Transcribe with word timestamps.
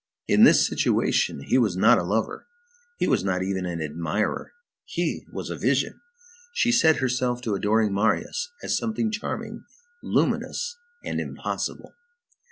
In 0.27 0.45
this 0.45 0.65
situation 0.67 1.41
he 1.41 1.59
was 1.59 1.77
not 1.77 1.99
a 1.99 2.03
lover, 2.03 2.47
he 2.97 3.07
was 3.07 3.23
not 3.23 3.43
even 3.43 3.67
an 3.67 3.79
admirer, 3.83 4.51
he 4.83 5.27
was 5.31 5.51
a 5.51 5.55
vision. 5.55 6.01
She 6.55 6.71
set 6.71 6.95
herself 6.97 7.39
to 7.43 7.53
adoring 7.53 7.93
Marius 7.93 8.51
as 8.63 8.75
something 8.75 9.11
charming, 9.11 9.63
luminous, 10.01 10.75
and 11.03 11.19
impossible. 11.19 11.93